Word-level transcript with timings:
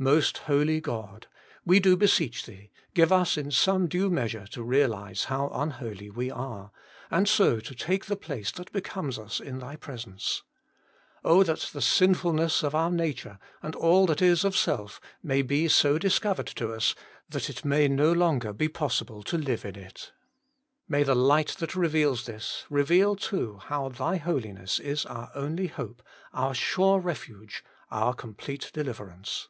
Most 0.00 0.38
Holy 0.46 0.80
God! 0.80 1.26
we 1.64 1.80
do 1.80 1.96
beseech 1.96 2.46
Thee, 2.46 2.70
give 2.94 3.10
us 3.10 3.36
in 3.36 3.50
some 3.50 3.88
due 3.88 4.08
measure 4.08 4.46
to 4.52 4.62
realize 4.62 5.24
how 5.24 5.48
unholy 5.52 6.08
we 6.08 6.30
are, 6.30 6.70
and 7.10 7.28
so 7.28 7.58
to 7.58 7.74
take 7.74 8.04
the 8.04 8.14
place 8.14 8.52
that 8.52 8.70
becomes 8.70 9.18
us 9.18 9.40
in 9.40 9.58
Thy 9.58 9.74
presence. 9.74 10.44
Oh 11.24 11.42
that 11.42 11.70
the 11.72 11.82
sinfulness 11.82 12.62
of 12.62 12.76
our 12.76 12.92
nature, 12.92 13.40
and 13.60 13.74
all 13.74 14.06
that 14.06 14.22
is 14.22 14.44
of 14.44 14.56
self, 14.56 15.00
may 15.20 15.42
be 15.42 15.66
so 15.66 15.98
discovered 15.98 16.46
to 16.46 16.72
us, 16.72 16.94
that 17.28 17.50
it 17.50 17.64
may 17.64 17.88
be 17.88 17.94
no 17.96 18.12
longer 18.12 18.54
possible 18.68 19.24
to 19.24 19.36
live 19.36 19.64
in 19.64 19.74
it! 19.74 20.12
May 20.86 21.02
the 21.02 21.16
Light 21.16 21.56
that 21.58 21.74
reveals 21.74 22.24
this, 22.24 22.64
reveal 22.70 23.16
too, 23.16 23.58
how 23.64 23.88
Thy 23.88 24.18
Holiness 24.18 24.78
is 24.78 25.04
our 25.06 25.32
only 25.34 25.66
hope, 25.66 26.04
our 26.32 26.54
sure 26.54 27.00
refuge, 27.00 27.64
our 27.90 28.14
complete 28.14 28.70
deliverance. 28.72 29.48